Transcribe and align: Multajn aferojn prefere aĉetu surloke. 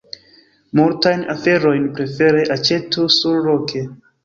Multajn 0.79 1.21
aferojn 1.35 1.85
prefere 2.01 2.43
aĉetu 2.57 3.07
surloke. 3.21 3.87